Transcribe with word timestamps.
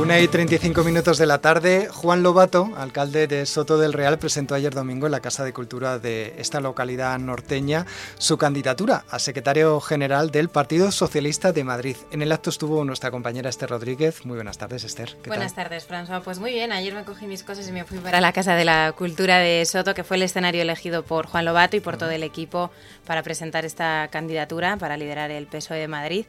Una 0.00 0.18
y 0.18 0.28
35 0.28 0.82
minutos 0.82 1.18
de 1.18 1.26
la 1.26 1.42
tarde, 1.42 1.88
Juan 1.92 2.22
Lobato, 2.22 2.70
alcalde 2.78 3.26
de 3.26 3.44
Soto 3.44 3.76
del 3.76 3.92
Real, 3.92 4.18
presentó 4.18 4.54
ayer 4.54 4.72
domingo 4.72 5.04
en 5.04 5.12
la 5.12 5.20
Casa 5.20 5.44
de 5.44 5.52
Cultura 5.52 5.98
de 5.98 6.34
esta 6.38 6.58
localidad 6.60 7.18
norteña 7.18 7.84
su 8.16 8.38
candidatura 8.38 9.04
a 9.10 9.18
secretario 9.18 9.78
general 9.78 10.30
del 10.30 10.48
Partido 10.48 10.90
Socialista 10.90 11.52
de 11.52 11.64
Madrid. 11.64 11.96
En 12.12 12.22
el 12.22 12.32
acto 12.32 12.48
estuvo 12.48 12.82
nuestra 12.82 13.10
compañera 13.10 13.50
Esther 13.50 13.68
Rodríguez. 13.68 14.24
Muy 14.24 14.36
buenas 14.36 14.56
tardes, 14.56 14.84
Esther. 14.84 15.18
buenas 15.26 15.54
tardes, 15.54 15.86
François. 15.86 16.22
Pues 16.22 16.38
muy 16.38 16.52
bien, 16.52 16.72
ayer 16.72 16.94
me 16.94 17.04
cogí 17.04 17.26
mis 17.26 17.42
cosas 17.42 17.68
y 17.68 17.72
me 17.72 17.84
fui 17.84 17.98
para 17.98 18.22
la 18.22 18.32
Casa 18.32 18.54
de 18.54 18.64
la 18.64 18.94
Cultura 18.96 19.36
de 19.36 19.66
Soto, 19.66 19.92
que 19.92 20.02
fue 20.02 20.16
el 20.16 20.22
escenario 20.22 20.62
elegido 20.62 21.02
por 21.02 21.26
Juan 21.26 21.44
Lobato 21.44 21.76
y 21.76 21.80
por 21.80 21.98
todo 21.98 22.10
el 22.10 22.22
equipo 22.22 22.70
para 23.06 23.22
presentar 23.22 23.66
esta 23.66 24.08
candidatura 24.10 24.78
para 24.78 24.96
liderar 24.96 25.30
el 25.30 25.46
PSOE 25.46 25.78
de 25.78 25.88
Madrid. 25.88 26.24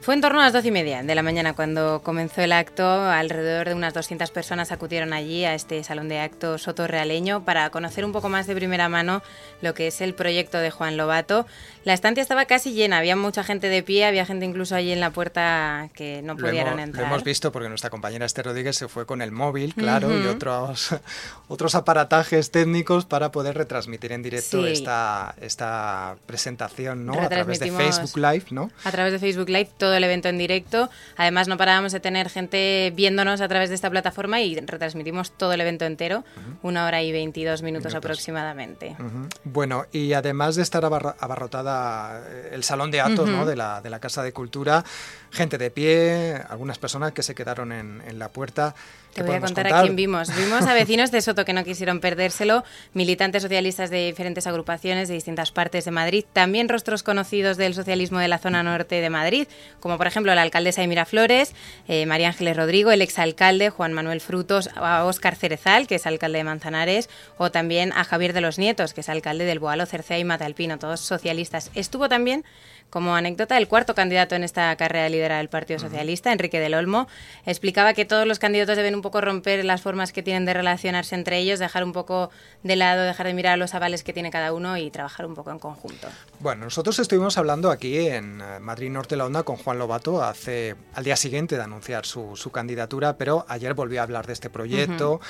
Fue 0.00 0.14
en 0.14 0.20
torno 0.20 0.40
a 0.40 0.44
las 0.44 0.52
doce 0.52 0.68
y 0.68 0.70
media 0.70 1.02
de 1.02 1.14
la 1.14 1.22
mañana 1.22 1.54
cuando 1.54 2.02
comenzó 2.02 2.40
el 2.40 2.52
acto. 2.52 2.84
Alrededor 2.84 3.68
de 3.68 3.74
unas 3.74 3.94
200 3.94 4.30
personas 4.30 4.72
acudieron 4.72 5.12
allí 5.12 5.44
a 5.44 5.54
este 5.54 5.84
salón 5.84 6.08
de 6.08 6.18
actos 6.18 6.62
sotorrealeño 6.62 7.44
para 7.44 7.70
conocer 7.70 8.04
un 8.04 8.12
poco 8.12 8.28
más 8.28 8.46
de 8.46 8.54
primera 8.54 8.88
mano 8.88 9.22
lo 9.60 9.74
que 9.74 9.86
es 9.86 10.00
el 10.00 10.14
proyecto 10.14 10.58
de 10.58 10.70
Juan 10.70 10.96
Lobato. 10.96 11.46
La 11.84 11.94
estancia 11.94 12.22
estaba 12.22 12.44
casi 12.44 12.72
llena, 12.72 12.98
había 12.98 13.16
mucha 13.16 13.44
gente 13.44 13.68
de 13.68 13.82
pie, 13.82 14.04
había 14.04 14.24
gente 14.24 14.44
incluso 14.44 14.74
allí 14.74 14.92
en 14.92 15.00
la 15.00 15.10
puerta 15.10 15.88
que 15.94 16.22
no 16.22 16.36
pudieron 16.36 16.78
entrar. 16.78 17.04
Lo 17.04 17.08
hemos 17.08 17.24
visto 17.24 17.50
porque 17.52 17.68
nuestra 17.68 17.90
compañera 17.90 18.26
Esther 18.26 18.46
Rodríguez 18.46 18.76
se 18.76 18.88
fue 18.88 19.06
con 19.06 19.22
el 19.22 19.32
móvil, 19.32 19.74
claro, 19.74 20.16
y 20.16 20.26
otros, 20.26 20.94
otros 21.48 21.74
aparatajes 21.74 22.50
técnicos 22.50 23.04
para 23.04 23.32
poder 23.32 23.56
retransmitir 23.56 24.12
en 24.12 24.22
directo 24.22 24.66
esta, 24.66 25.34
esta 25.40 26.16
presentación, 26.26 27.04
¿no? 27.06 27.20
A 27.20 27.28
través 27.28 27.58
de 27.58 27.70
Facebook 27.70 28.16
Live, 28.16 28.46
¿no? 28.50 28.70
A 28.84 28.90
través 28.90 29.12
de 29.12 29.18
Facebook 29.18 29.48
Live 29.48 29.70
todo 29.82 29.94
el 29.94 30.04
evento 30.04 30.28
en 30.28 30.38
directo. 30.38 30.88
Además, 31.16 31.48
no 31.48 31.56
parábamos 31.56 31.90
de 31.90 31.98
tener 31.98 32.28
gente 32.28 32.92
viéndonos 32.94 33.40
a 33.40 33.48
través 33.48 33.68
de 33.68 33.74
esta 33.74 33.90
plataforma 33.90 34.40
y 34.40 34.54
retransmitimos 34.54 35.32
todo 35.32 35.52
el 35.54 35.60
evento 35.60 35.84
entero, 35.86 36.22
una 36.62 36.86
hora 36.86 37.02
y 37.02 37.10
22 37.10 37.62
minutos, 37.62 37.92
aproximadamente. 37.96 38.94
Bueno, 39.42 39.86
y 39.90 40.12
además 40.12 40.54
de 40.54 40.62
estar 40.62 40.84
abarrotada 40.84 42.22
eh, 42.28 42.50
el 42.52 42.62
salón 42.62 42.92
de 42.92 43.00
actos 43.00 43.28
¿no? 43.28 43.44
de, 43.44 43.56
la, 43.56 43.80
de 43.80 43.90
la 43.90 43.98
Casa 43.98 44.22
de 44.22 44.32
Cultura, 44.32 44.84
gente 45.32 45.58
de 45.58 45.72
pie, 45.72 46.40
algunas 46.48 46.78
personas 46.78 47.10
que 47.10 47.24
se 47.24 47.34
quedaron 47.34 47.72
en, 47.72 48.00
en 48.06 48.20
la 48.20 48.28
puerta. 48.28 48.76
Te 49.14 49.22
voy 49.22 49.34
a 49.34 49.40
contar, 49.40 49.66
a 49.66 49.82
quién 49.82 49.94
vimos. 49.94 50.34
Vimos 50.34 50.66
a 50.66 50.72
vecinos 50.72 51.10
de 51.10 51.20
Soto 51.20 51.44
que 51.44 51.52
no 51.52 51.64
quisieron 51.64 52.00
perdérselo, 52.00 52.64
militantes 52.94 53.42
socialistas 53.42 53.90
de 53.90 54.06
diferentes 54.06 54.46
agrupaciones 54.46 55.08
de 55.08 55.14
distintas 55.14 55.52
partes 55.52 55.84
de 55.84 55.90
Madrid, 55.90 56.24
también 56.32 56.68
rostros 56.68 57.02
conocidos 57.02 57.58
del 57.58 57.74
socialismo 57.74 58.20
de 58.20 58.28
la 58.28 58.38
zona 58.38 58.62
norte 58.62 59.00
de 59.00 59.10
Madrid, 59.10 59.48
como 59.80 59.98
por 59.98 60.06
ejemplo 60.06 60.34
la 60.34 60.42
alcaldesa 60.42 60.80
de 60.80 60.88
Miraflores, 60.88 61.54
eh, 61.88 62.06
María 62.06 62.28
Ángeles 62.28 62.56
Rodrigo, 62.56 62.90
el 62.90 63.02
exalcalde 63.02 63.70
Juan 63.70 63.92
Manuel 63.92 64.20
Frutos, 64.20 64.70
a 64.76 65.04
Óscar 65.04 65.36
Cerezal, 65.36 65.86
que 65.86 65.96
es 65.96 66.06
alcalde 66.06 66.38
de 66.38 66.44
Manzanares, 66.44 67.08
o 67.38 67.50
también 67.50 67.92
a 67.92 68.04
Javier 68.04 68.32
de 68.32 68.40
los 68.40 68.58
Nietos, 68.58 68.94
que 68.94 69.00
es 69.02 69.08
alcalde 69.08 69.44
del 69.44 69.58
Boalo, 69.58 69.86
Cercea 69.86 70.18
y 70.18 70.24
Matalpino, 70.24 70.78
todos 70.78 71.00
socialistas. 71.00 71.70
Estuvo 71.74 72.08
también 72.08 72.44
como 72.92 73.16
anécdota, 73.16 73.56
el 73.56 73.68
cuarto 73.68 73.94
candidato 73.94 74.34
en 74.34 74.44
esta 74.44 74.76
carrera 74.76 75.04
de 75.04 75.10
liderar 75.10 75.40
el 75.40 75.48
Partido 75.48 75.78
Socialista, 75.78 76.30
Enrique 76.30 76.60
del 76.60 76.74
Olmo, 76.74 77.08
explicaba 77.46 77.94
que 77.94 78.04
todos 78.04 78.26
los 78.26 78.38
candidatos 78.38 78.76
deben 78.76 78.94
un 78.94 79.00
poco 79.00 79.22
romper 79.22 79.64
las 79.64 79.80
formas 79.80 80.12
que 80.12 80.22
tienen 80.22 80.44
de 80.44 80.52
relacionarse 80.52 81.14
entre 81.14 81.38
ellos, 81.38 81.58
dejar 81.58 81.84
un 81.84 81.94
poco 81.94 82.30
de 82.62 82.76
lado, 82.76 83.02
dejar 83.02 83.28
de 83.28 83.32
mirar 83.32 83.56
los 83.56 83.74
avales 83.74 84.04
que 84.04 84.12
tiene 84.12 84.30
cada 84.30 84.52
uno 84.52 84.76
y 84.76 84.90
trabajar 84.90 85.24
un 85.24 85.34
poco 85.34 85.50
en 85.50 85.58
conjunto. 85.58 86.06
Bueno, 86.38 86.64
nosotros 86.64 86.98
estuvimos 86.98 87.38
hablando 87.38 87.70
aquí 87.70 87.96
en 87.96 88.42
eh, 88.42 88.60
Madrid 88.60 88.90
Norte 88.90 89.16
La 89.16 89.24
Onda 89.24 89.42
con 89.42 89.51
Juan 89.56 89.78
Lobato 89.78 90.22
hace 90.22 90.76
al 90.94 91.04
día 91.04 91.16
siguiente 91.16 91.56
de 91.56 91.62
anunciar 91.62 92.06
su, 92.06 92.50
candidatura, 92.52 93.16
pero 93.16 93.44
ayer 93.48 93.74
volvió 93.74 94.00
a 94.00 94.04
hablar 94.04 94.26
de 94.26 94.32
este 94.32 94.50
proyecto. 94.50 95.20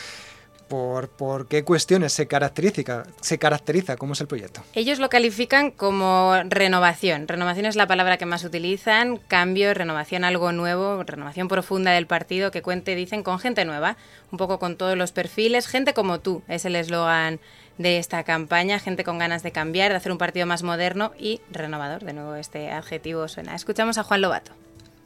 Por, 0.68 1.48
qué 1.48 1.64
cuestiones 1.64 2.14
se 2.14 2.26
caracteriza, 2.26 3.04
se 3.20 3.38
caracteriza, 3.38 3.98
cómo 3.98 4.14
es 4.14 4.22
el 4.22 4.26
proyecto. 4.26 4.62
Ellos 4.72 5.00
lo 5.00 5.10
califican 5.10 5.70
como 5.70 6.34
renovación. 6.48 7.28
Renovación 7.28 7.66
es 7.66 7.76
la 7.76 7.86
palabra 7.86 8.16
que 8.16 8.24
más 8.24 8.42
utilizan, 8.42 9.18
cambio, 9.18 9.74
renovación, 9.74 10.24
algo 10.24 10.50
nuevo, 10.52 11.02
renovación 11.02 11.48
profunda 11.48 11.90
del 11.90 12.06
partido 12.06 12.50
que 12.50 12.62
cuente, 12.62 12.94
dicen, 12.94 13.22
con 13.22 13.38
gente 13.38 13.66
nueva, 13.66 13.98
un 14.30 14.38
poco 14.38 14.58
con 14.58 14.76
todos 14.76 14.96
los 14.96 15.12
perfiles, 15.12 15.66
gente 15.66 15.92
como 15.92 16.20
tú, 16.20 16.42
es 16.48 16.64
el 16.64 16.74
eslogan 16.74 17.38
de 17.78 17.98
esta 17.98 18.22
campaña, 18.24 18.78
gente 18.78 19.04
con 19.04 19.18
ganas 19.18 19.42
de 19.42 19.52
cambiar, 19.52 19.90
de 19.90 19.96
hacer 19.96 20.12
un 20.12 20.18
partido 20.18 20.46
más 20.46 20.62
moderno 20.62 21.12
y 21.18 21.40
renovador. 21.50 22.04
De 22.04 22.12
nuevo, 22.12 22.34
este 22.34 22.70
adjetivo 22.70 23.28
suena. 23.28 23.54
Escuchamos 23.54 23.98
a 23.98 24.04
Juan 24.04 24.20
Lobato. 24.20 24.52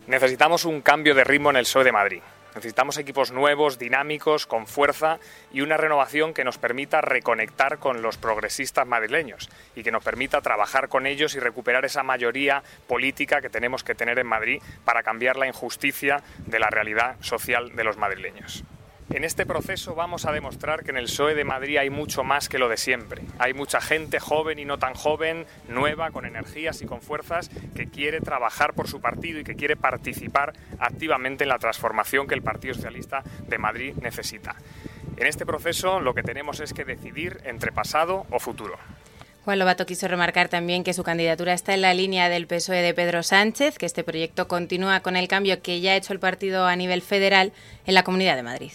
Necesitamos 0.06 0.65
un 0.65 0.82
cambio 0.82 1.15
de 1.15 1.25
ritmo 1.25 1.50
en 1.50 1.56
el 1.56 1.65
PSOE 1.65 1.84
de 1.84 1.93
Madrid. 1.93 2.22
Necesitamos 2.56 2.97
equipos 2.97 3.32
nuevos, 3.32 3.78
dinámicos, 3.78 4.47
con 4.47 4.66
fuerza 4.66 5.19
y 5.53 5.60
una 5.60 5.76
renovación 5.76 6.32
que 6.32 6.43
nos 6.43 6.56
permita 6.56 7.03
reconectar 7.03 7.78
con 7.78 8.00
los 8.00 8.16
progresistas 8.16 8.87
madrileños 8.87 9.50
y 9.75 9.82
que 9.82 9.93
nos 9.93 10.03
permita 10.03 10.41
trabajar 10.41 10.88
con 10.88 11.06
ellos 11.06 11.34
y 11.34 11.38
recuperar 11.38 11.84
esa 11.84 12.03
mayoría 12.03 12.62
política 12.87 13.43
que 13.43 13.50
tenemos 13.50 13.84
que 13.84 13.94
tener 13.94 14.19
en 14.19 14.26
Madrid 14.26 14.62
para 14.87 15.03
cambiar 15.03 15.37
la 15.37 15.47
injusticia 15.47 16.22
de 16.47 16.59
la 16.59 16.71
realidad 16.71 17.16
social 17.21 17.76
de 17.76 17.84
los 17.84 17.99
madrileños. 17.99 18.65
En 19.09 19.22
este 19.22 19.47
proceso 19.47 19.94
vamos 19.94 20.27
a 20.27 20.33
demostrar 20.33 20.83
que 20.83 20.91
en 20.91 20.97
el 20.97 21.05
PSOE 21.05 21.37
de 21.37 21.44
Madrid 21.44 21.77
hay 21.77 21.91
mucho 21.91 22.25
más 22.25 22.49
que 22.49 22.59
lo 22.59 22.69
de 22.69 22.77
siempre. 22.77 23.22
Hay 23.39 23.55
mucha 23.55 23.81
gente 23.81 24.19
joven 24.19 24.59
y 24.59 24.65
no 24.65 24.78
tan 24.78 24.94
joven, 24.94 25.47
nueva, 25.69 26.11
con 26.11 26.27
energías 26.27 26.83
y 26.83 26.87
con 26.87 27.00
fuerzas, 27.00 27.49
que 27.77 27.87
quiere 27.87 28.21
trabajar 28.21 28.75
por 28.75 28.89
su 28.89 29.00
partido 29.00 29.39
y 29.39 29.44
que 29.44 29.55
quiere 29.55 29.77
participar 29.77 30.55
activamente 30.81 31.44
en 31.44 31.50
la 31.50 31.59
transformación 31.59 32.27
que 32.27 32.34
el 32.34 32.43
Partido 32.43 32.75
Socialista 32.75 33.22
de 33.47 33.59
Madrid 33.59 33.94
necesita. 34.03 34.56
En 35.17 35.27
este 35.28 35.47
proceso 35.47 36.00
lo 36.00 36.12
que 36.12 36.25
tenemos 36.25 36.59
es 36.59 36.73
que 36.73 36.84
decidir 36.84 37.41
entre 37.44 37.71
pasado 37.71 38.27
o 38.31 38.41
futuro. 38.41 38.77
Juan 39.44 39.61
Lobato 39.61 39.87
quiso 39.87 40.09
remarcar 40.09 40.49
también 40.49 40.83
que 40.83 40.93
su 40.93 41.05
candidatura 41.05 41.53
está 41.53 41.73
en 41.75 41.83
la 41.83 41.94
línea 41.94 42.28
del 42.28 42.49
PSOE 42.49 42.83
de 42.83 42.93
Pedro 42.93 43.23
Sánchez, 43.23 43.78
que 43.78 43.87
este 43.87 44.03
proyecto 44.03 44.49
continúa 44.49 45.00
con 45.00 45.15
el 45.15 45.28
cambio 45.28 45.62
que 45.62 45.81
ya 45.81 45.93
ha 45.93 45.97
hecho 45.97 46.12
el 46.12 46.19
partido 46.19 46.67
a 46.67 46.75
nivel 46.75 47.00
federal 47.00 47.53
en 47.87 47.94
la 47.94 48.03
Comunidad 48.03 48.34
de 48.34 48.43
Madrid. 48.43 48.73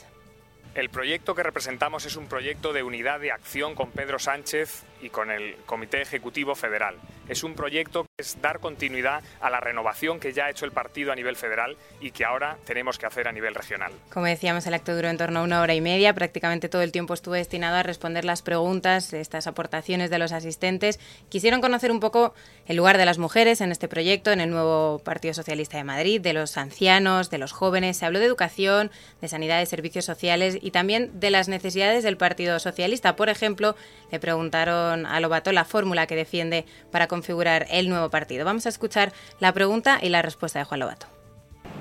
El 0.73 0.89
proyecto 0.89 1.35
que 1.35 1.43
representamos 1.43 2.05
es 2.05 2.15
un 2.15 2.27
proyecto 2.27 2.71
de 2.71 2.83
unidad 2.83 3.19
de 3.19 3.31
acción 3.31 3.75
con 3.75 3.91
Pedro 3.91 4.19
Sánchez 4.19 4.85
y 5.01 5.09
con 5.09 5.31
el 5.31 5.55
Comité 5.65 6.01
Ejecutivo 6.01 6.55
Federal. 6.55 6.95
Es 7.27 7.43
un 7.43 7.53
proyecto 7.53 8.03
que 8.03 8.23
es 8.23 8.41
dar 8.41 8.59
continuidad 8.59 9.23
a 9.39 9.49
la 9.49 9.59
renovación 9.59 10.19
que 10.19 10.33
ya 10.33 10.45
ha 10.45 10.49
hecho 10.49 10.65
el 10.65 10.71
partido 10.71 11.11
a 11.11 11.15
nivel 11.15 11.35
federal 11.35 11.77
y 11.99 12.11
que 12.11 12.25
ahora 12.25 12.57
tenemos 12.65 12.97
que 12.97 13.05
hacer 13.05 13.27
a 13.27 13.31
nivel 13.31 13.55
regional. 13.55 13.91
Como 14.11 14.25
decíamos, 14.25 14.67
el 14.67 14.73
acto 14.73 14.95
duró 14.95 15.07
en 15.07 15.17
torno 15.17 15.39
a 15.39 15.43
una 15.43 15.61
hora 15.61 15.73
y 15.73 15.81
media. 15.81 16.13
Prácticamente 16.13 16.69
todo 16.69 16.81
el 16.81 16.91
tiempo 16.91 17.13
estuvo 17.13 17.35
destinado 17.35 17.77
a 17.77 17.83
responder 17.83 18.25
las 18.25 18.41
preguntas, 18.41 19.13
estas 19.13 19.47
aportaciones 19.47 20.09
de 20.09 20.19
los 20.19 20.31
asistentes. 20.31 20.99
Quisieron 21.29 21.61
conocer 21.61 21.91
un 21.91 21.99
poco 21.99 22.33
el 22.67 22.75
lugar 22.75 22.97
de 22.97 23.05
las 23.05 23.17
mujeres 23.17 23.61
en 23.61 23.71
este 23.71 23.87
proyecto, 23.87 24.31
en 24.31 24.41
el 24.41 24.49
nuevo 24.49 24.99
Partido 24.99 25.33
Socialista 25.33 25.77
de 25.77 25.83
Madrid, 25.83 26.21
de 26.21 26.33
los 26.33 26.57
ancianos, 26.57 27.29
de 27.29 27.37
los 27.37 27.53
jóvenes. 27.53 27.97
Se 27.97 28.05
habló 28.05 28.19
de 28.19 28.25
educación, 28.25 28.91
de 29.21 29.27
sanidad, 29.27 29.59
de 29.59 29.65
servicios 29.65 30.05
sociales 30.05 30.57
y 30.61 30.71
también 30.71 31.19
de 31.19 31.31
las 31.31 31.47
necesidades 31.47 32.03
del 32.03 32.17
Partido 32.17 32.59
Socialista. 32.59 33.15
Por 33.15 33.29
ejemplo, 33.29 33.75
le 34.11 34.19
preguntaron 34.19 34.90
a 34.93 35.19
Lobato 35.19 35.51
la 35.51 35.65
fórmula 35.65 36.07
que 36.07 36.15
defiende 36.15 36.65
para 36.91 37.07
configurar 37.07 37.65
el 37.69 37.89
nuevo 37.89 38.09
partido. 38.09 38.45
Vamos 38.45 38.65
a 38.65 38.69
escuchar 38.69 39.11
la 39.39 39.53
pregunta 39.53 39.99
y 40.01 40.09
la 40.09 40.21
respuesta 40.21 40.59
de 40.59 40.65
Juan 40.65 40.79
Lobato. 40.79 41.07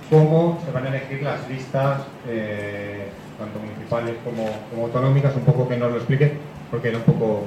¿Cómo 0.09 0.60
se 0.65 0.72
van 0.72 0.87
a 0.87 0.88
elegir 0.88 1.22
las 1.22 1.49
listas, 1.49 2.03
eh, 2.28 3.09
tanto 3.38 3.59
municipales 3.60 4.16
como, 4.25 4.49
autonómicas? 4.82 5.37
Un 5.37 5.44
poco 5.44 5.69
que 5.69 5.76
nos 5.76 5.90
lo 5.93 5.99
explique, 5.99 6.32
porque 6.70 6.88
era 6.88 6.99
un 6.99 7.05
poco. 7.05 7.46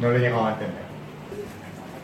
no 0.00 0.10
lo 0.10 0.16
he 0.16 0.20
llegado 0.20 0.46
a 0.46 0.52
entender. 0.52 0.82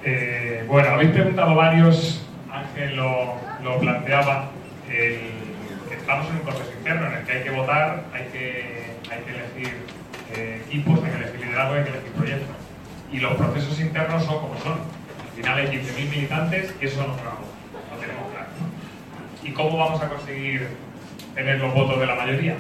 Eh, 0.05 0.65
bueno, 0.69 0.89
habéis 0.91 1.13
preguntado 1.13 1.55
varios, 1.55 2.23
Ángel 2.51 2.97
lo, 2.97 3.35
lo 3.63 3.79
planteaba. 3.79 4.51
El, 4.91 5.21
estamos 6.05 6.29
en 6.29 6.37
un 6.37 6.41
proceso 6.43 6.71
interno 6.77 7.07
en 7.07 7.13
el 7.15 7.25
que 7.25 7.33
hay 7.33 7.43
que 7.45 7.51
votar, 7.51 8.05
hay 8.13 8.25
que, 8.27 8.93
hay 9.11 9.23
que 9.23 9.31
elegir 9.31 9.79
eh, 10.33 10.63
equipos, 10.67 11.03
hay 11.05 11.11
que 11.11 11.17
elegir 11.17 11.41
liderazgo, 11.47 11.75
hay 11.75 11.85
que 11.85 11.91
elegir 11.91 12.13
proyectos. 12.13 12.57
Y 13.13 13.21
los 13.21 13.35
procesos 13.35 13.81
internos 13.81 14.25
son 14.25 14.41
como 14.41 14.59
son. 14.61 14.73
Al 14.73 15.37
final 15.37 15.59
hay 15.59 15.67
15.000 15.67 16.11
militantes 16.11 16.75
y 16.81 16.87
eso 16.87 17.01
no 17.03 17.09
lo 17.09 18.01
tenemos 18.01 18.31
claro. 18.33 18.49
¿Y 19.43 19.51
cómo 19.53 19.79
vamos 19.79 20.03
a 20.03 20.09
conseguir 20.09 20.69
tener 21.35 21.61
los 21.61 21.75
votos 21.75 22.01
de 22.01 22.07
la 22.07 22.15
mayoría? 22.15 22.57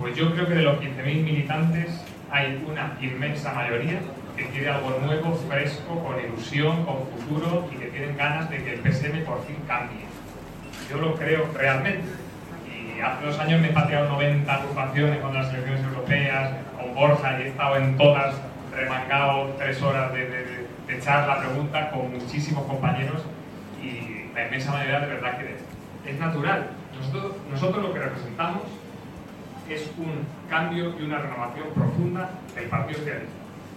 Pues 0.00 0.16
yo 0.16 0.32
creo 0.32 0.46
que 0.46 0.54
de 0.54 0.62
los 0.62 0.80
15.000 0.80 1.04
militantes 1.22 2.00
hay 2.30 2.64
una 2.66 2.96
inmensa 3.00 3.52
mayoría 3.52 4.00
que 4.36 4.46
quiere 4.46 4.70
algo 4.70 4.98
nuevo, 5.04 5.34
fresco, 5.48 6.02
con 6.02 6.18
ilusión, 6.18 6.84
con 6.84 7.06
futuro 7.06 7.68
y 7.72 7.76
que 7.76 7.86
tienen 7.86 8.16
ganas 8.16 8.50
de 8.50 8.64
que 8.64 8.74
el 8.74 8.80
PSM 8.80 9.24
por 9.24 9.44
fin 9.46 9.56
cambie. 9.68 10.04
Yo 10.90 10.98
lo 10.98 11.14
creo 11.14 11.48
realmente 11.54 12.23
hace 13.00 13.26
dos 13.26 13.38
años 13.38 13.60
me 13.60 13.68
he 13.68 13.72
pateado 13.72 14.08
90 14.08 14.54
agrupaciones 14.54 15.20
con 15.20 15.34
las 15.34 15.52
elecciones 15.52 15.84
europeas, 15.84 16.52
con 16.78 16.94
Borja 16.94 17.38
y 17.38 17.42
he 17.42 17.48
estado 17.48 17.76
en 17.76 17.96
todas, 17.96 18.34
remangado 18.74 19.54
tres 19.58 19.80
horas 19.82 20.12
de, 20.12 20.26
de, 20.26 20.66
de 20.86 20.96
echar 20.96 21.26
la 21.26 21.38
pregunta 21.40 21.90
con 21.90 22.12
muchísimos 22.12 22.64
compañeros 22.64 23.22
y 23.82 24.34
la 24.34 24.46
inmensa 24.46 24.72
mayoría 24.72 25.00
de 25.00 25.06
verdad 25.06 25.38
que 25.38 26.10
es 26.10 26.18
natural. 26.18 26.70
Nosotros, 26.96 27.32
nosotros 27.50 27.82
lo 27.82 27.92
que 27.92 28.00
representamos 28.00 28.62
es 29.68 29.90
un 29.98 30.26
cambio 30.48 30.94
y 30.98 31.04
una 31.04 31.18
renovación 31.18 31.68
profunda 31.74 32.30
del 32.54 32.64
Partido 32.66 32.98
Socialista, 32.98 33.32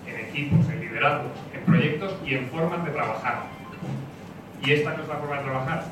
en 0.06 0.26
equipos, 0.26 0.70
en 0.70 0.82
liderazgos, 0.82 1.32
en 1.54 1.62
proyectos 1.62 2.16
y 2.26 2.36
en 2.36 2.48
formas 2.50 2.84
de 2.86 2.92
trabajar. 2.92 3.44
Y 4.62 4.72
esta 4.72 4.92
es 4.92 4.98
nuestra 4.98 5.18
forma 5.18 5.38
de 5.38 5.44
trabajar. 5.44 5.86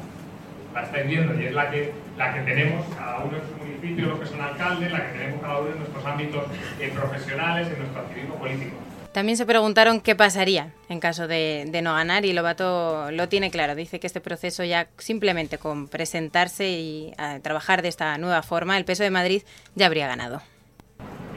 La 0.73 0.83
estáis 0.83 1.07
viendo 1.07 1.39
y 1.39 1.45
es 1.45 1.53
la 1.53 1.69
que, 1.71 1.93
la 2.17 2.33
que 2.33 2.41
tenemos 2.41 2.85
cada 2.95 3.19
uno 3.23 3.37
en 3.37 3.43
su 3.43 3.65
municipio, 3.65 4.05
lo 4.07 4.19
que 4.19 4.25
son 4.25 4.41
alcaldes, 4.41 4.91
la 4.91 5.05
que 5.05 5.17
tenemos 5.17 5.41
cada 5.41 5.59
uno 5.59 5.71
en 5.71 5.79
nuestros 5.79 6.05
ámbitos 6.05 6.43
eh, 6.79 6.91
profesionales, 6.93 7.67
en 7.67 7.79
nuestro 7.79 8.01
activismo 8.01 8.35
político. 8.35 8.75
También 9.11 9.37
se 9.37 9.45
preguntaron 9.45 10.01
qué 10.01 10.13
pasaría 10.13 10.73
en 10.89 10.99
caso 10.99 11.27
de, 11.27 11.65
de, 11.69 11.81
no 11.81 11.93
ganar 11.93 12.25
y 12.25 12.33
Lobato 12.33 13.11
lo 13.11 13.29
tiene 13.29 13.49
claro. 13.49 13.73
Dice 13.73 14.01
que 14.01 14.07
este 14.07 14.19
proceso 14.19 14.65
ya 14.65 14.89
simplemente 14.97 15.57
con 15.57 15.87
presentarse 15.87 16.69
y 16.69 17.13
trabajar 17.41 17.81
de 17.81 17.87
esta 17.87 18.17
nueva 18.17 18.43
forma, 18.43 18.77
el 18.77 18.83
peso 18.83 19.03
de 19.03 19.11
Madrid 19.11 19.43
ya 19.75 19.85
habría 19.85 20.07
ganado. 20.07 20.41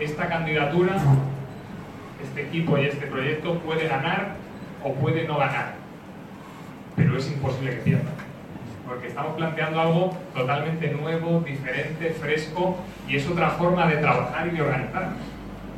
Esta 0.01 0.29
candidatura, 0.29 0.97
este 2.21 2.49
equipo 2.49 2.77
y 2.79 2.87
este 2.87 3.07
proyecto 3.07 3.61
puede 3.61 3.87
ganar 3.87 4.35
o 4.83 4.93
puede 4.95 5.27
no 5.29 5.39
ganar, 5.39 5.75
pero 6.97 7.17
es 7.17 7.29
imposible 7.29 7.77
que 7.77 7.83
pierda. 7.83 8.11
Porque 8.89 9.09
estamos 9.09 9.37
planteando 9.37 9.81
algo 9.81 10.17
totalmente 10.35 10.89
nuevo, 10.89 11.41
diferente, 11.41 12.11
fresco 12.11 12.79
y 13.07 13.17
es 13.17 13.29
otra 13.29 13.51
forma 13.51 13.87
de 13.87 13.99
trabajar 13.99 14.49
y 14.49 14.51
de 14.51 14.63
organizarnos 14.63 15.19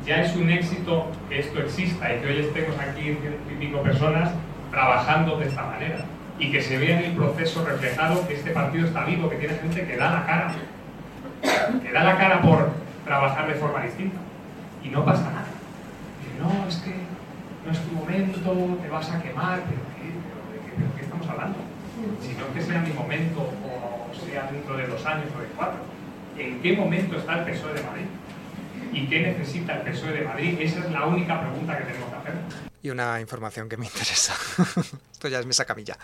ya 0.05 0.21
es 0.21 0.35
un 0.35 0.49
éxito 0.49 1.07
que 1.29 1.39
esto 1.39 1.59
exista 1.59 2.13
y 2.13 2.19
que 2.19 2.27
hoy 2.27 2.39
estemos 2.39 2.77
aquí 2.79 3.01
ciento 3.01 3.51
y 3.51 3.55
pico 3.55 3.81
personas 3.81 4.31
trabajando 4.71 5.37
de 5.37 5.47
esta 5.47 5.63
manera 5.63 6.05
y 6.39 6.51
que 6.51 6.61
se 6.61 6.77
vea 6.77 6.99
en 6.99 7.11
el 7.11 7.15
proceso 7.15 7.63
reflejado 7.63 8.27
que 8.27 8.33
este 8.33 8.51
partido 8.51 8.87
está 8.87 9.05
vivo, 9.05 9.29
que 9.29 9.35
tiene 9.35 9.55
gente 9.55 9.85
que 9.85 9.97
da 9.97 10.11
la 10.11 10.25
cara, 10.25 10.51
que 11.83 11.91
da 11.91 12.03
la 12.03 12.17
cara 12.17 12.41
por 12.41 12.71
trabajar 13.05 13.47
de 13.47 13.53
forma 13.55 13.83
distinta 13.83 14.17
y 14.83 14.89
no 14.89 15.05
pasa 15.05 15.23
nada. 15.23 15.45
No, 16.41 16.67
es 16.67 16.77
que 16.77 16.95
no 17.63 17.71
es 17.71 17.79
tu 17.79 17.91
momento, 17.93 18.77
te 18.81 18.89
vas 18.89 19.11
a 19.11 19.21
quemar, 19.21 19.59
pero 19.67 19.81
¿qué, 19.95 20.09
pero, 20.09 20.75
pero 20.77 20.95
¿qué 20.95 21.01
estamos 21.03 21.29
hablando? 21.29 21.70
Si 22.21 22.33
no 22.33 22.53
que 22.53 22.61
sea 22.61 22.81
mi 22.81 22.93
momento 22.93 23.41
o 23.41 24.25
sea 24.25 24.49
dentro 24.51 24.77
de 24.77 24.87
dos 24.87 25.05
años 25.05 25.27
o 25.35 25.41
de 25.41 25.47
cuatro. 25.55 25.79
¿En 26.37 26.61
qué 26.61 26.73
momento 26.73 27.17
está 27.17 27.39
el 27.39 27.51
PSOE 27.51 27.73
de 27.73 27.83
Madrid? 27.83 28.05
¿Y 28.93 29.07
qué 29.07 29.21
necesita 29.21 29.77
el 29.77 29.91
PSOE 29.91 30.13
de 30.13 30.21
Madrid? 30.23 30.57
Esa 30.59 30.79
es 30.79 30.91
la 30.91 31.05
única 31.05 31.39
pregunta 31.41 31.77
que 31.77 31.83
tenemos 31.85 32.09
que 32.09 32.15
hacer. 32.15 32.33
Y 32.81 32.89
una 32.89 33.21
información 33.21 33.69
que 33.69 33.77
me 33.77 33.85
interesa. 33.85 34.33
Esto 35.11 35.27
ya 35.27 35.39
es 35.39 35.45
mi 35.45 35.53
sacamilla. 35.53 35.97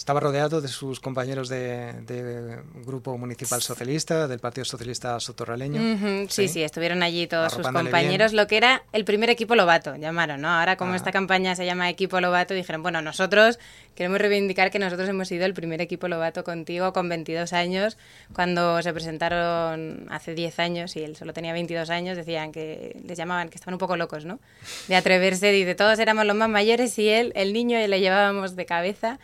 Estaba 0.00 0.18
rodeado 0.18 0.62
de 0.62 0.68
sus 0.68 0.98
compañeros 0.98 1.50
de, 1.50 1.92
de, 2.06 2.58
Grupo 2.86 3.18
Municipal 3.18 3.60
Socialista, 3.60 4.26
del 4.28 4.38
Partido 4.38 4.64
Socialista 4.64 5.20
Sotorraleño. 5.20 5.78
Uh 5.78 5.84
-huh, 5.84 6.28
sí, 6.30 6.48
sí, 6.48 6.54
sí, 6.54 6.62
estuvieron 6.62 7.02
allí 7.02 7.26
todos 7.26 7.52
sus 7.52 7.68
compañeros, 7.68 8.32
bien. 8.32 8.42
lo 8.42 8.46
que 8.46 8.56
era 8.56 8.82
el 8.92 9.04
primer 9.04 9.28
equipo 9.28 9.54
Lobato, 9.56 9.96
llamaron, 9.96 10.40
¿no? 10.40 10.48
Ahora 10.48 10.76
como 10.76 10.94
ah. 10.94 10.96
esta 10.96 11.12
campaña 11.12 11.54
se 11.54 11.66
llama 11.66 11.90
Equipo 11.90 12.18
Lobato, 12.18 12.54
dijeron, 12.54 12.82
bueno, 12.82 13.02
nosotros 13.02 13.58
queremos 13.94 14.18
reivindicar 14.18 14.70
que 14.70 14.78
nosotros 14.78 15.06
hemos 15.06 15.28
sido 15.28 15.44
el 15.44 15.52
primer 15.52 15.82
equipo 15.82 16.08
Lobato 16.08 16.44
contigo 16.44 16.94
con 16.94 17.10
22 17.10 17.52
años, 17.52 17.98
cuando 18.32 18.80
se 18.80 18.94
presentaron 18.94 20.06
hace 20.08 20.34
10 20.34 20.60
años 20.60 20.96
y 20.96 21.02
él 21.02 21.14
solo 21.14 21.34
tenía 21.34 21.52
22 21.52 21.90
años, 21.90 22.16
decían 22.16 22.52
que 22.52 22.96
les 23.04 23.18
llamaban 23.18 23.50
que 23.50 23.56
estaban 23.56 23.74
un 23.74 23.78
poco 23.78 23.98
locos, 23.98 24.24
¿no? 24.24 24.40
De 24.88 24.96
atreverse, 24.96 25.52
dice, 25.52 25.74
todos 25.74 25.98
éramos 25.98 26.24
los 26.24 26.36
más 26.36 26.48
mayores 26.48 26.98
y 26.98 27.10
él, 27.10 27.32
el 27.36 27.52
niño, 27.52 27.76
le 27.86 28.00
llevábamos 28.00 28.56
de 28.56 28.64
cabeza 28.64 29.18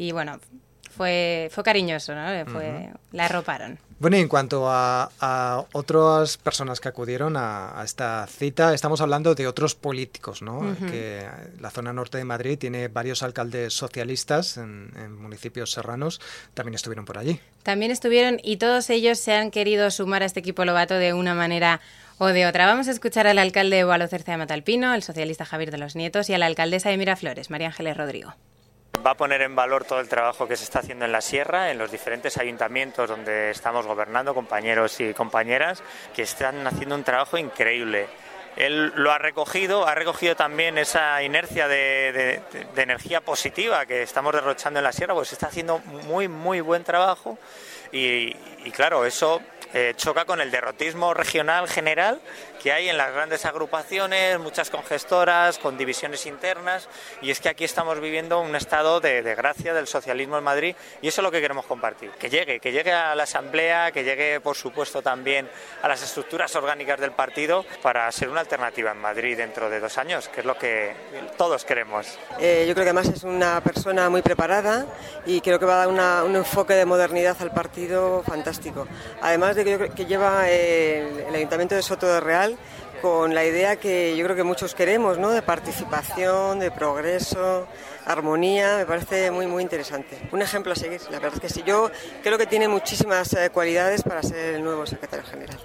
y 0.00 0.12
bueno, 0.12 0.40
fue, 0.96 1.50
fue 1.52 1.62
cariñoso, 1.62 2.14
¿no? 2.14 2.24
Fue, 2.46 2.70
uh 2.70 2.72
-huh. 2.72 2.96
La 3.12 3.26
arroparon. 3.26 3.78
Bueno, 3.98 4.16
y 4.16 4.20
en 4.20 4.28
cuanto 4.28 4.66
a, 4.66 5.10
a 5.20 5.64
otras 5.72 6.38
personas 6.38 6.80
que 6.80 6.88
acudieron 6.88 7.36
a, 7.36 7.78
a, 7.78 7.84
esta 7.84 8.26
cita, 8.26 8.72
estamos 8.72 9.02
hablando 9.02 9.34
de 9.34 9.46
otros 9.46 9.74
políticos, 9.74 10.40
¿no? 10.40 10.60
Uh 10.60 10.64
-huh. 10.72 10.90
Que 10.90 11.28
la 11.60 11.68
zona 11.68 11.92
norte 11.92 12.16
de 12.16 12.24
Madrid 12.24 12.58
tiene 12.58 12.88
varios 12.88 13.22
alcaldes 13.22 13.74
socialistas 13.74 14.56
en, 14.56 14.90
en, 14.96 15.20
municipios 15.20 15.70
serranos, 15.70 16.18
también 16.54 16.74
estuvieron 16.76 17.04
por 17.04 17.18
allí. 17.18 17.38
También 17.62 17.90
estuvieron 17.92 18.40
y 18.42 18.56
todos 18.56 18.88
ellos 18.88 19.18
se 19.18 19.34
han 19.34 19.50
querido 19.50 19.90
sumar 19.90 20.22
a 20.22 20.26
este 20.26 20.40
equipo 20.40 20.64
Lobato 20.64 20.94
de 20.94 21.12
una 21.12 21.34
manera 21.34 21.82
o 22.16 22.28
de 22.28 22.46
otra. 22.46 22.64
Vamos 22.64 22.88
a 22.88 22.92
escuchar 22.92 23.26
al 23.26 23.38
alcalde 23.38 23.76
de 23.76 23.84
Boalo 23.84 24.08
Cerce 24.08 24.30
de 24.30 24.38
Matalpino, 24.38 24.94
el 24.94 25.02
socialista 25.02 25.44
Javier 25.44 25.70
de 25.70 25.78
los 25.78 25.94
Nietos, 25.94 26.30
y 26.30 26.32
a 26.32 26.38
la 26.38 26.46
alcaldesa 26.46 26.88
de 26.88 26.96
Miraflores, 26.96 27.50
María 27.50 27.66
Ángeles 27.66 27.98
Rodrigo 27.98 28.34
va 29.04 29.12
a 29.12 29.16
poner 29.16 29.42
en 29.42 29.54
valor 29.54 29.84
todo 29.84 30.00
el 30.00 30.08
trabajo 30.08 30.46
que 30.46 30.56
se 30.56 30.64
está 30.64 30.80
haciendo 30.80 31.04
en 31.04 31.12
la 31.12 31.20
sierra, 31.20 31.70
en 31.70 31.78
los 31.78 31.90
diferentes 31.90 32.36
ayuntamientos 32.38 33.08
donde 33.08 33.50
estamos 33.50 33.86
gobernando, 33.86 34.34
compañeros 34.34 35.00
y 35.00 35.14
compañeras, 35.14 35.82
que 36.14 36.22
están 36.22 36.66
haciendo 36.66 36.94
un 36.94 37.04
trabajo 37.04 37.38
increíble. 37.38 38.08
Él 38.56 38.92
lo 38.96 39.12
ha 39.12 39.18
recogido, 39.18 39.86
ha 39.86 39.94
recogido 39.94 40.34
también 40.34 40.76
esa 40.76 41.22
inercia 41.22 41.68
de, 41.68 42.42
energía 42.76 43.20
positiva 43.20 43.86
que 43.86 44.02
estamos 44.02 44.32
derrochando 44.32 44.80
en 44.80 44.84
la 44.84 44.92
sierra, 44.92 45.14
pues 45.14 45.32
está 45.32 45.46
haciendo 45.46 45.78
muy, 45.78 46.28
muy 46.28 46.60
buen 46.60 46.84
trabajo 46.84 47.38
y 47.92 48.34
claro, 48.72 49.04
eso 49.06 49.40
eh, 49.72 49.94
choca 49.96 50.24
con 50.24 50.40
el 50.40 50.50
derrotismo 50.50 51.14
regional 51.14 51.68
general 51.68 52.20
que 52.62 52.72
hay 52.72 52.88
en 52.88 52.98
las 52.98 53.12
grandes 53.12 53.46
agrupaciones, 53.46 54.38
muchas 54.38 54.68
congestoras, 54.68 55.58
con 55.58 55.78
divisiones 55.78 56.26
internas, 56.26 56.88
y 57.22 57.30
es 57.30 57.40
que 57.40 57.48
aquí 57.48 57.64
estamos 57.64 57.98
viviendo 58.00 58.38
un 58.40 58.54
estado 58.54 59.00
de, 59.00 59.22
de 59.22 59.34
gracia 59.34 59.72
del 59.72 59.86
socialismo 59.86 60.36
en 60.36 60.44
Madrid, 60.44 60.76
y 61.00 61.08
eso 61.08 61.22
es 61.22 61.24
lo 61.24 61.30
que 61.30 61.40
queremos 61.40 61.64
compartir, 61.64 62.10
que 62.12 62.28
llegue, 62.28 62.60
que 62.60 62.72
llegue 62.72 62.92
a 62.92 63.14
la 63.14 63.22
Asamblea, 63.22 63.92
que 63.92 64.04
llegue, 64.04 64.40
por 64.40 64.56
supuesto, 64.56 65.00
también 65.00 65.48
a 65.82 65.88
las 65.88 66.02
estructuras 66.02 66.54
orgánicas 66.54 67.00
del 67.00 67.12
partido, 67.12 67.64
para 67.82 68.10
ser 68.12 68.28
una 68.28 68.40
alternativa 68.40 68.90
en 68.92 68.98
Madrid 68.98 69.38
dentro 69.38 69.70
de 69.70 69.80
dos 69.80 69.96
años, 69.96 70.28
que 70.28 70.40
es 70.40 70.46
lo 70.46 70.58
que 70.58 70.94
todos 71.38 71.64
queremos. 71.64 72.18
Eh, 72.38 72.66
yo 72.68 72.74
creo 72.74 72.84
que 72.84 72.90
además 72.90 73.08
es 73.08 73.22
una 73.22 73.62
persona 73.62 74.10
muy 74.10 74.22
preparada 74.22 74.86
y 75.24 75.40
creo 75.40 75.58
que 75.58 75.64
va 75.64 75.74
a 75.74 75.78
dar 75.78 75.88
una, 75.88 76.24
un 76.24 76.36
enfoque 76.36 76.74
de 76.74 76.84
modernidad 76.84 77.36
al 77.40 77.52
partido 77.52 78.22
fantástico. 78.22 78.86
Además 79.22 79.56
de 79.56 79.59
que, 79.64 80.06
lleva 80.06 80.48
eh, 80.48 81.26
el 81.28 81.34
Ayuntamiento 81.34 81.74
de 81.74 81.82
Soto 81.82 82.06
de 82.06 82.20
Real 82.20 82.56
con 83.00 83.34
la 83.34 83.44
idea 83.44 83.76
que 83.76 84.16
yo 84.16 84.24
creo 84.24 84.36
que 84.36 84.42
muchos 84.42 84.74
queremos, 84.74 85.18
¿no? 85.18 85.30
De 85.30 85.42
participación, 85.42 86.58
de 86.58 86.70
progreso, 86.70 87.66
armonía, 88.04 88.76
me 88.76 88.86
parece 88.86 89.30
muy, 89.30 89.46
muy 89.46 89.62
interesante. 89.62 90.28
Un 90.32 90.42
ejemplo 90.42 90.72
a 90.72 90.76
seguir, 90.76 91.00
la 91.10 91.18
verdad 91.18 91.34
es 91.34 91.40
que 91.40 91.48
sí. 91.48 91.62
Yo 91.64 91.90
creo 92.22 92.36
que 92.36 92.46
tiene 92.46 92.68
muchísimas 92.68 93.32
eh, 93.34 93.50
cualidades 93.50 94.02
para 94.02 94.22
ser 94.22 94.56
el 94.56 94.64
nuevo 94.64 94.86
secretario 94.86 95.24
general. 95.24 95.58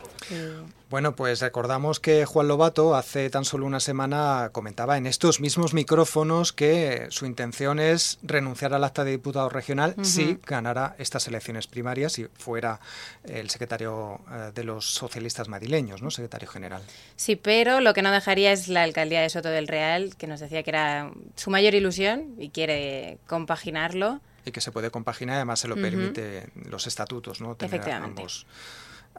Bueno, 0.88 1.15
pues 1.15 1.42
recordamos 1.42 2.00
que 2.00 2.25
Juan 2.25 2.48
Lobato 2.48 2.96
hace 2.96 3.32
tan 3.32 3.44
solo 3.44 3.65
una 3.65 3.80
semana 3.80 4.50
comentaba 4.51 4.98
en 4.98 5.08
estos 5.08 5.39
mismos 5.39 5.74
micrófonos 5.74 6.54
que 6.54 7.08
su 7.10 7.25
intención 7.25 7.80
es 7.80 8.20
renunciar 8.22 8.72
al 8.74 8.84
acta 8.84 9.04
de 9.04 9.12
diputado 9.12 9.50
regional 9.50 9.96
uh 9.98 10.01
-huh. 10.01 10.06
si 10.06 10.39
ganara 10.46 10.96
estas 11.00 11.27
elecciones 11.27 11.65
primarias 11.65 12.20
y 12.20 12.27
fuera 12.38 12.80
el 13.24 13.50
secretario 13.50 14.22
uh, 14.27 14.51
de 14.54 14.63
los 14.63 14.94
socialistas 14.94 15.50
madrileños, 15.50 16.04
¿no? 16.04 16.12
Secretario 16.12 16.48
general. 16.48 16.84
Sí, 17.15 17.36
pero 17.36 17.82
lo 17.82 17.96
que 17.96 18.04
no 18.04 18.12
dejaría 18.12 18.51
es 18.51 18.68
la 18.68 18.84
alcaldía 18.84 19.22
de 19.22 19.30
Soto 19.32 19.50
del 19.50 19.68
Real, 19.68 20.15
que 20.18 20.27
nos 20.27 20.39
decía 20.39 20.62
que 20.62 20.70
era 20.70 21.12
su 21.36 21.50
mayor 21.50 21.74
ilusión 21.74 22.36
y 22.38 22.50
quiere 22.50 23.18
compaginarlo. 23.25 24.22
Y 24.46 24.51
que 24.51 24.62
se 24.62 24.72
puede 24.72 24.92
compaginar, 24.92 25.38
además 25.38 25.60
se 25.60 25.68
lo 25.68 25.74
uh 25.74 25.80
-huh. 25.80 25.82
permite 25.82 26.50
los 26.70 26.86
estatutos, 26.86 27.42
¿no? 27.42 27.56
Tener 27.56 27.74
Efectivamente. 27.74 28.22
Ambos 28.22 28.46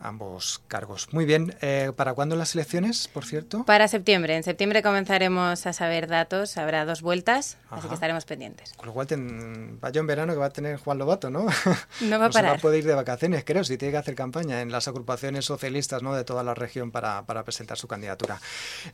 ambos 0.00 0.62
cargos. 0.68 1.08
Muy 1.12 1.24
bien, 1.24 1.54
eh, 1.60 1.92
¿para 1.96 2.14
cuándo 2.14 2.36
las 2.36 2.54
elecciones, 2.54 3.08
por 3.08 3.24
cierto? 3.24 3.64
Para 3.64 3.88
septiembre. 3.88 4.36
En 4.36 4.42
septiembre 4.42 4.82
comenzaremos 4.82 5.66
a 5.66 5.72
saber 5.72 6.06
datos, 6.06 6.56
habrá 6.56 6.84
dos 6.84 7.02
vueltas, 7.02 7.56
Ajá. 7.66 7.76
así 7.76 7.88
que 7.88 7.94
estaremos 7.94 8.24
pendientes. 8.24 8.72
Con 8.74 8.86
lo 8.86 8.92
cual, 8.92 9.06
ten... 9.06 9.78
vaya 9.80 10.00
en 10.00 10.06
verano 10.06 10.32
que 10.32 10.38
va 10.38 10.46
a 10.46 10.50
tener 10.50 10.78
Juan 10.78 10.98
Lobato, 10.98 11.30
¿no? 11.30 11.46
No 12.00 12.18
va 12.18 12.26
a 12.26 12.30
parar. 12.30 12.30
No 12.30 12.32
se 12.32 12.42
va 12.42 12.52
a 12.52 12.58
poder 12.58 12.78
ir 12.80 12.86
de 12.86 12.94
vacaciones, 12.94 13.44
creo, 13.44 13.64
si 13.64 13.78
tiene 13.78 13.92
que 13.92 13.98
hacer 13.98 14.14
campaña 14.14 14.60
en 14.60 14.70
las 14.70 14.88
agrupaciones 14.88 15.44
socialistas 15.44 16.02
¿no? 16.02 16.14
de 16.14 16.24
toda 16.24 16.42
la 16.42 16.54
región 16.54 16.90
para, 16.90 17.22
para 17.24 17.42
presentar 17.44 17.78
su 17.78 17.88
candidatura. 17.88 18.40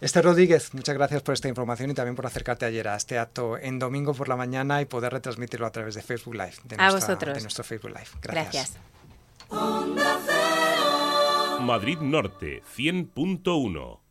Esther 0.01 0.25
Rodríguez, 0.25 0.75
muchas 0.75 0.95
gracias 0.95 1.23
por 1.23 1.35
esta 1.35 1.49
información 1.49 1.91
y 1.91 1.95
también 1.95 2.17
por 2.17 2.27
acercarte 2.27 2.65
ayer 2.65 2.89
a 2.89 2.97
este 2.97 3.19
acto 3.19 3.59
en 3.59 3.79
domingo 3.79 4.15
por 4.15 4.29
la 4.29 4.37
mañana 4.37 4.81
y 4.81 4.85
poder 4.85 5.13
retransmitirlo 5.13 5.67
a 5.67 5.73
través 5.73 5.95
de 5.95 6.03
Facebook 6.03 6.35
Live. 6.35 6.55
De 6.65 6.77
a 6.79 6.91
nuestra, 6.91 7.15
vosotros. 7.15 7.35
De 7.35 7.41
nuestro 7.43 7.65
Facebook 7.65 7.91
Live. 7.91 8.09
Gracias. 8.23 8.73
Gracias. 9.51 10.22
Madrid 11.63 12.01
Norte 12.01 12.63
100.1 12.77 14.02